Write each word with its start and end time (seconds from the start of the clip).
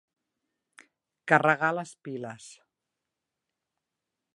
Carregar 1.33 1.71
les 1.81 1.93
piles. 2.09 2.49